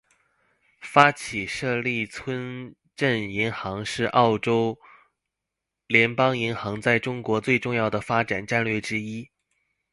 [0.79, 4.79] 发起设立村镇银行是澳洲
[5.85, 9.29] 联邦银行在中国最重要的发展战略之一。